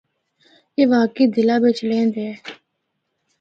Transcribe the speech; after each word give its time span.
اے 0.75 0.83
واقعی 0.91 1.25
دلّا 1.35 1.55
بچ 1.63 1.77
لِہندے 1.87 2.21
اے۔ 2.27 2.33